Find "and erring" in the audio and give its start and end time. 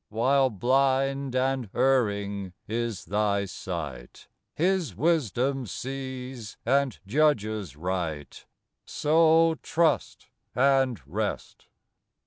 1.35-2.53